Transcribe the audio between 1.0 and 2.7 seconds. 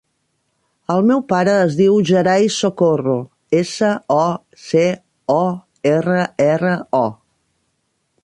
meu pare es diu Gerai